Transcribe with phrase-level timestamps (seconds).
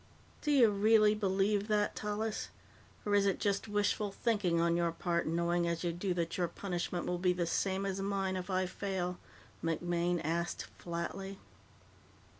[0.41, 2.49] "Do you really believe that, Tallis,
[3.05, 6.47] or is it just wishful thinking on your part, knowing as you do that your
[6.47, 9.19] punishment will be the same as mine if I fail?"
[9.63, 11.37] MacMaine asked flatly.